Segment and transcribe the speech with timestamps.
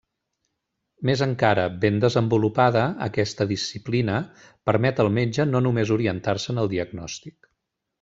[1.09, 4.17] Més encara, ben desenvolupada, aquesta disciplina
[4.71, 7.53] permet al metge no només orientar-se en el diagnòstic.